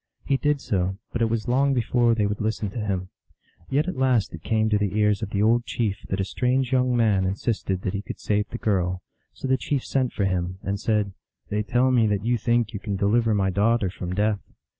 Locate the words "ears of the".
4.97-5.43